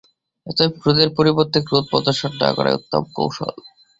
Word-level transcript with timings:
অতএব 0.47 0.71
ক্রোধের 0.81 1.09
পরিবর্তে 1.17 1.57
ক্রোধ 1.67 1.83
প্রদর্শন 1.91 2.31
না 2.41 2.49
করাই 2.57 2.77
উত্তম 2.79 3.03
কৌশল। 3.15 3.49